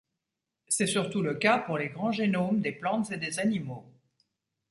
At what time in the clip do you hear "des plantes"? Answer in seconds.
2.61-3.11